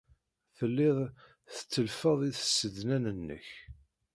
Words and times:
Telliḍ 0.57 0.97
tettellfeḍ 1.55 2.19
i 2.29 2.31
tsednan-nnek. 2.33 3.47